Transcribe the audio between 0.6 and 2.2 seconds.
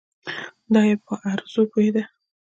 دای په عروضو پوهېده.